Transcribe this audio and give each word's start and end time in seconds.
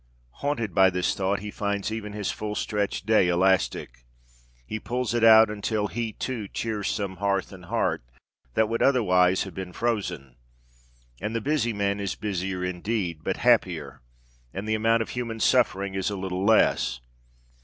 Haunted 0.41 0.73
by 0.73 0.89
this 0.89 1.13
thought, 1.13 1.41
he 1.41 1.51
finds 1.51 1.91
even 1.91 2.11
his 2.13 2.31
full 2.31 2.55
stretched 2.55 3.05
day 3.05 3.27
elastic. 3.27 4.03
He 4.65 4.79
pulls 4.79 5.13
it 5.13 5.23
out 5.23 5.51
until 5.51 5.85
he, 5.89 6.11
too, 6.13 6.47
cheers 6.47 6.89
some 6.89 7.17
hearth 7.17 7.53
and 7.53 7.65
heart 7.65 8.01
that 8.55 8.67
would 8.67 8.81
otherwise 8.81 9.43
have 9.43 9.53
been 9.53 9.73
frozen! 9.73 10.37
and 11.19 11.35
the 11.35 11.39
busy 11.39 11.71
man 11.71 11.99
is 11.99 12.15
busier, 12.15 12.65
indeed, 12.65 13.23
but 13.23 13.37
happier, 13.37 14.01
and 14.55 14.67
the 14.67 14.73
amount 14.73 15.03
of 15.03 15.09
human 15.09 15.39
suffering 15.39 15.93
is 15.93 16.09
a 16.09 16.17
little 16.17 16.43
less. 16.43 16.99